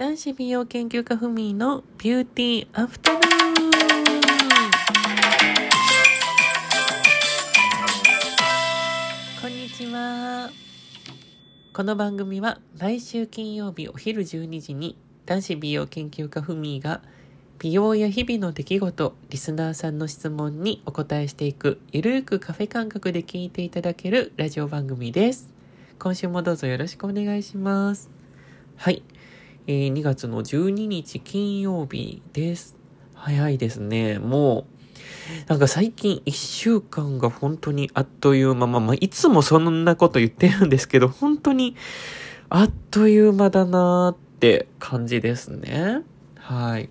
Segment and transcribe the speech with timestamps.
[0.00, 3.22] 男子美容研究家ふみのビューティーアフタヌーン
[9.42, 10.48] こんにちは
[11.74, 17.02] この番組は来週金曜日お昼12時に男子美容研究家ふみが
[17.58, 25.50] 美容や日々の出来事、リスナーさんの質問にお答えしていくゆるーくカフェ感覚で聞いていただけるラジオ番組です。
[25.98, 28.08] 今週もどうぞよろしくお願いします。
[28.78, 29.02] はい。
[29.70, 32.76] えー、2月の12日金曜日です。
[33.14, 34.18] 早いですね。
[34.18, 34.66] も
[35.46, 41.76] う、なんか最近1週間が本当にあっという間、まあ、いつもそんなこと言ってるんですけど、本当に
[42.48, 46.02] あっという間だなーって感じですね。
[46.34, 46.88] はい。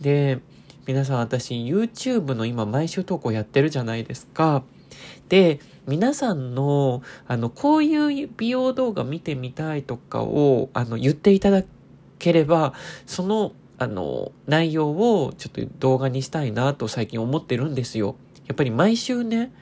[0.00, 0.38] で、
[0.86, 4.62] 皆さん私 YouTube の今毎週投稿やってるじゃないですか。
[5.28, 5.58] で、
[5.88, 11.64] 皆さんの、あの、こういう美容動画見てみたいとかを、あの、言っていただ
[12.18, 12.74] ければ、
[13.06, 18.16] その、あの、内容をちょっと動画にしたいなと最近思ってるんですよ。
[18.46, 19.52] やっぱり毎週ね、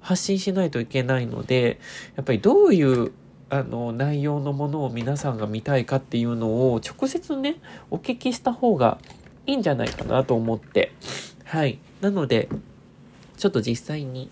[0.00, 1.80] 発信しないといけないので、
[2.14, 3.12] やっぱりどういう
[3.50, 7.56] あの内容のものを皆さんが見たいかっていうのを直接ね、
[7.90, 8.98] お聞きした方が
[9.46, 10.92] いいんじゃないかなと思って。
[11.44, 11.78] はい。
[12.00, 12.48] なので、
[13.36, 14.30] ちょっと実際に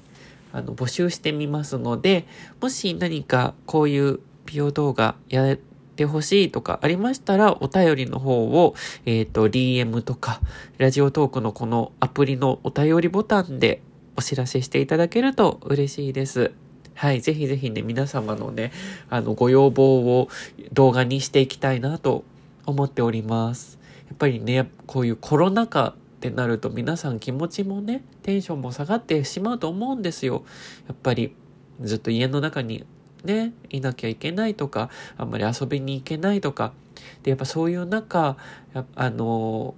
[0.52, 2.26] あの募集してみますので、
[2.60, 5.56] もし何かこういう美容動画や
[5.92, 10.40] ってほしいとかありましたら、お便りの方を、えっ、ー、と、DM とか、
[10.78, 13.82] ラジオトークのこのアプリのお便りボタンで
[14.16, 16.52] お知らせしていただけると嬉しいです。
[16.94, 17.20] はい。
[17.20, 18.72] ぜひぜひね、皆様のね、
[19.10, 20.28] あの、ご要望を
[20.72, 22.24] 動画にしていきたいなと
[22.64, 23.78] 思っております。
[24.08, 30.44] やっぱりね、こういうコロナ禍ってなると皆さん気持ちもね、テンションも下がってしまうと思うんですよ。
[30.86, 31.34] やっぱり
[31.80, 32.84] ずっと家の中に
[33.24, 36.72] ね、いなきゃいけないとか、あんまり遊びに行けないとか。
[37.22, 38.36] で、やっぱそういう中、
[38.94, 39.74] あの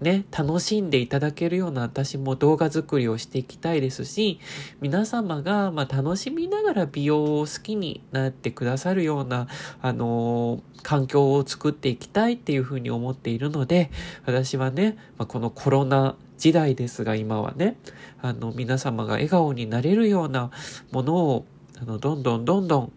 [0.00, 4.38] ね、楽しんでいただけるような私も動画作りをしていきたいですし、
[4.80, 9.48] 皆様がまあ楽しみながら美容を好きになってくださるような、
[9.82, 13.90] あのー、環境を作っていきたいっていうふうに思っているので、
[14.24, 17.76] 私はね、まあ、このコロナ時代ですが今はね、
[18.22, 20.52] あの、皆様が笑顔になれるような
[20.92, 21.44] ものを、
[21.80, 22.92] あの、どんどんどんどん、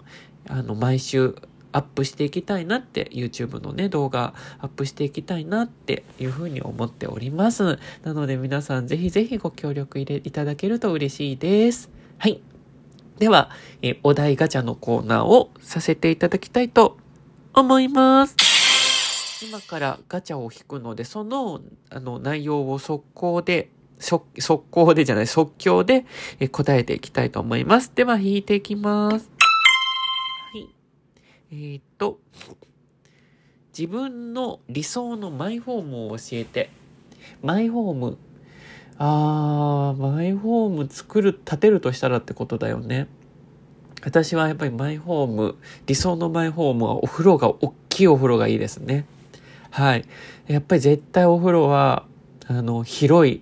[0.49, 1.35] あの、毎週
[1.71, 7.79] アップしていきたいなって、YouTube のね、動画アップしていきたいなっていうふうに思っております。
[8.03, 11.89] なので皆さんぜひぜひご協力入れいただけると嬉しいです。
[12.17, 12.41] はい。
[13.19, 16.97] では、えお題ガチャのコーナーをさせていただきたいと
[17.53, 18.35] 思います。
[19.47, 23.69] 今からガチャを引くので、その、あの、内容を速攻で、
[24.01, 24.25] 速
[24.69, 26.05] 攻でじゃない、即興で
[26.51, 27.91] 答えていきたいと思います。
[27.95, 29.29] では、引いていきます。
[31.53, 32.19] えー、っと、
[33.77, 36.69] 自分の理想のマイホームを教えて。
[37.41, 38.17] マイホーム。
[38.97, 43.07] あー、マイホーム作る、建てるとしたらってことだよね。
[44.03, 45.55] 私はやっぱりマイホーム、
[45.87, 49.05] 理想のマイホームはお風呂が、大きいお風呂がいいですね。
[49.71, 50.05] はい。
[50.47, 52.05] やっぱり絶対お風呂は、
[52.47, 53.41] あの、広い、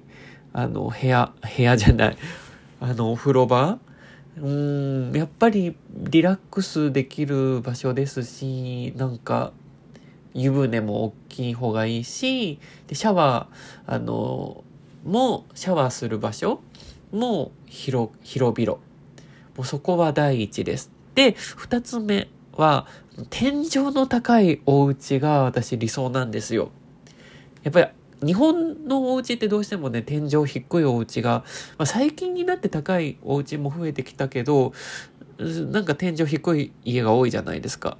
[0.53, 2.17] あの、部屋、部屋じゃない、
[2.79, 3.79] あの、お風呂場
[4.41, 9.51] うんやっぱりリラックスできる場所ですしなんか
[10.33, 14.63] 湯船も大きい方がいいしでシャワーあの
[15.03, 16.61] もシャワーする場所
[17.11, 18.79] も広広々
[19.57, 20.91] もうそこは第一です。
[21.15, 22.87] で2つ目は
[23.29, 26.71] 天井の高いお家が私理想なんですよ。
[27.63, 27.87] やっぱり
[28.23, 31.43] 日本のお家ってどうしてもね、天井低いお家が、
[31.77, 34.73] まあ、最近になって高いお家も増えてきたけど、
[35.39, 37.97] なんか天井低い家が多いじゃないですか。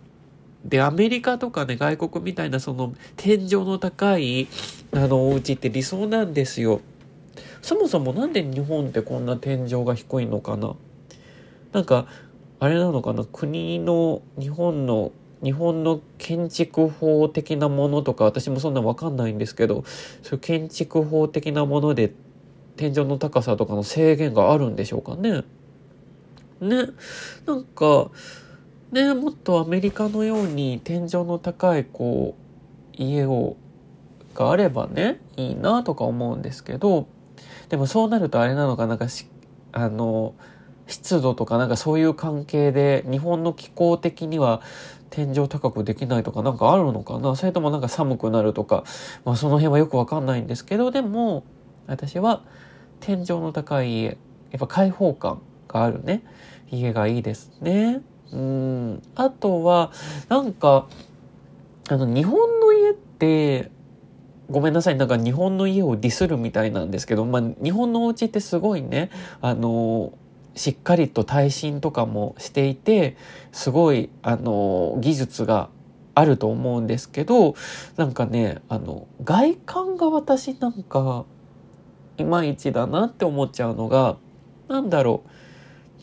[0.65, 4.47] で、アメリカとかね、外国みたいなその天井の高い
[4.91, 6.81] あのお家って理想なんですよ。
[7.61, 10.75] そもそもなんで日本ってこんな天井が低いのかな
[11.71, 12.07] なんか、
[12.59, 15.11] あれなのかな国の、日本の
[15.43, 19.83] 日本の建築法的なものとか私もそんなわかんないんですけど
[20.21, 22.13] そういう建築法的なもので
[22.75, 25.43] 天井の高さとかの制限があるんでしょうかね。
[26.61, 26.87] ね
[27.45, 28.11] なんか
[28.91, 33.55] ねもっとアメリカのように天井の高いこう家を
[34.33, 37.07] があればねいいなとか思うんですけど
[37.69, 39.27] でもそうなるとあれなのかなんかし
[39.71, 40.33] あの
[40.87, 44.61] 湿度とかなんかそういう関係で日本の気候的には
[45.09, 47.35] 天井高くできないとかなんかあるのかな？
[47.35, 48.83] それともなんか寒くなるとか、
[49.25, 51.43] まあその辺はよくわかんないんですけど、でも
[51.87, 52.43] 私は
[52.99, 54.13] 天井の高い家、や
[54.57, 56.23] っぱ開放感があるね、
[56.71, 58.01] 家がいいですね。
[58.31, 59.01] うん。
[59.15, 59.91] あとは、
[60.27, 60.87] なんか、
[61.87, 63.71] あの、日本の家って、
[64.51, 69.09] ごめんなさい、なんか日本の家をディスるみたいなんですけど、まあ、日本のお家ってすごいね、
[69.41, 70.13] あの、
[70.59, 73.15] しっかりと耐震とかもしていて、
[73.53, 75.69] すごい、あの、技術が
[76.15, 77.55] あると思うんですけど、
[77.95, 81.23] なんかね、あの、外観が私なんか、
[82.17, 84.17] いまいちだなって思っちゃうのが、
[84.67, 85.23] なんだろ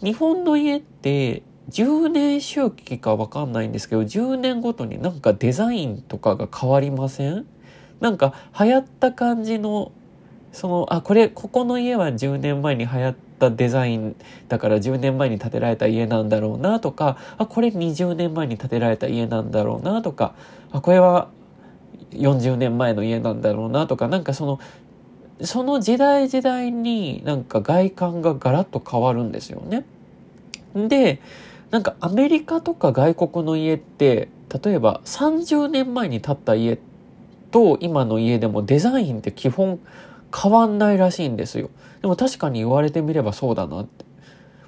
[0.00, 0.04] う。
[0.06, 7.44] 日本の家って、10年周期かわかんないんですけど、10年ごとになんかデザインとかが変わりません？
[8.00, 9.92] なんか流行った感じの、
[10.50, 14.16] その、あ、これ、ここの家は10年前に流行ったデザイン
[14.48, 20.34] だから10年前に建てられた家なんだろうなとか、あ、これ20年前に建てられた家なんだろうなとか、
[20.72, 21.28] あ、これは
[22.12, 24.60] 40年前の家なんだろうなとか、なんかその、
[25.42, 29.84] その時代時代になんか外観がガラッと変わるんですよね。
[30.74, 31.20] で、
[31.70, 34.28] なんかアメリカとか外国の家って、
[34.64, 36.78] 例えば30年前に建った家
[37.50, 39.80] と今の家でもデザインって基本
[40.34, 41.70] 変わんないらしいんですよ。
[42.02, 44.06] でも確かに言われてみればそうだなって。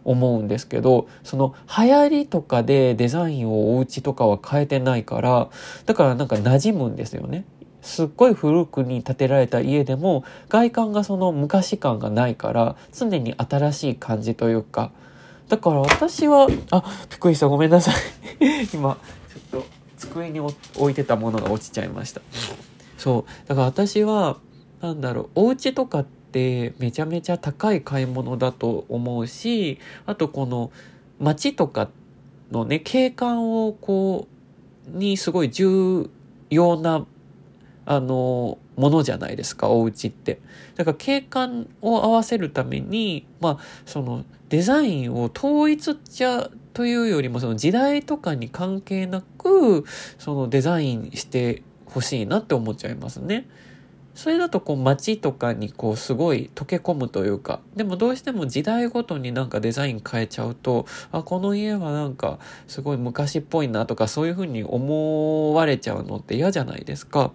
[0.04, 5.50] 思うんですけど、その流行りとかでデザインをお家とかは変えてないから、
[5.84, 7.44] だからなんか馴染むんですよね。
[7.82, 14.90] すっごい古くに建てられた家でも外観がその昔感がないから常に新しい感じというか。
[15.48, 17.94] だから私はあびっくりしたごめんなさい。
[18.72, 18.98] 今
[19.50, 19.66] ちょっと
[19.96, 22.22] 机に置いてたものが落ちちゃいました。
[22.96, 23.48] そう。
[23.48, 24.38] だから私は
[24.80, 30.70] なんだろうお家とかってめちゃめちゃ高い買い物だと思うしあとこの
[31.18, 31.88] 街とか
[32.50, 34.28] のね景観をこ
[34.94, 36.08] うにすごい重
[36.50, 37.06] 要な
[37.84, 40.40] あのものじゃないですかお家って
[40.76, 49.84] だから景観を合わせるためにまあそのデザインを統一じゃというよりもその時代とかに関係なく
[50.18, 53.48] そのデザインしてほしいなって思っちゃいますね。
[54.18, 67.30] それだとこう街とかにこうすごい溶け込むというか、でもどうしても時代ごとになんかデザイン変えちゃうと、あ、この家はなんかすごい昔っぽいなとかそういうふうに思われちゃうのって嫌じゃないですか。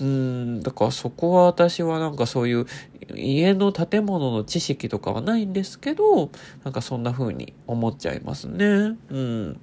[0.00, 2.66] うん、だからそこは私はなんかそういう
[3.14, 6.30] 家の建物の知識とかはないんですけど、
[6.64, 8.96] なんかそんな風に思っちゃいますね。
[9.10, 9.60] うん。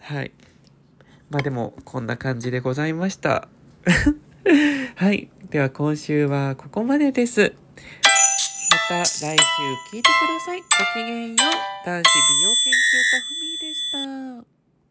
[0.00, 0.32] はい。
[1.28, 3.48] まあでも、こんな感じでございました。
[4.96, 5.28] はい。
[5.50, 7.54] では今週はここまでです。
[8.70, 10.60] また来週聞いてください。
[10.60, 11.36] ごきげんよう。
[11.86, 13.80] 男子美容研究家ふみでし
[14.44, 14.57] た。